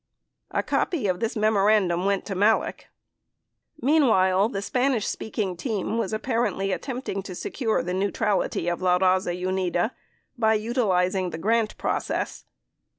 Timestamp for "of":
1.05-1.19, 8.67-8.81